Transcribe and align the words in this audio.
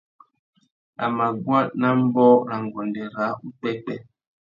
A 1.03 1.05
mà 1.17 1.25
guá 1.43 1.59
nà 1.79 1.87
ambōh 1.97 2.37
râ 2.49 2.55
nguêndê 2.65 3.03
râā 3.15 3.31
upwêpwê. 3.47 3.95